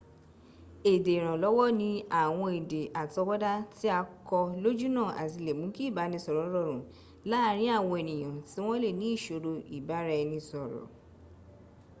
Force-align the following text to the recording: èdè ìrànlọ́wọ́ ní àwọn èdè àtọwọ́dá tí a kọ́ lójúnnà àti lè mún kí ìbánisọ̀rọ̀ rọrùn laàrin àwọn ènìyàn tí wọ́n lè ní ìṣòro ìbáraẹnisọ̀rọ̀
èdè 0.91 1.11
ìrànlọ́wọ́ 1.17 1.67
ní 1.79 1.89
àwọn 2.21 2.49
èdè 2.59 2.81
àtọwọ́dá 3.01 3.51
tí 3.77 3.85
a 3.97 3.99
kọ́ 4.27 4.41
lójúnnà 4.63 5.03
àti 5.21 5.37
lè 5.45 5.51
mún 5.59 5.73
kí 5.75 5.83
ìbánisọ̀rọ̀ 5.89 6.47
rọrùn 6.53 6.81
laàrin 7.29 7.71
àwọn 7.77 7.95
ènìyàn 8.01 8.37
tí 8.49 8.59
wọ́n 8.65 8.79
lè 8.83 8.89
ní 8.99 9.07
ìṣòro 9.17 9.51
ìbáraẹnisọ̀rọ̀ 9.77 10.83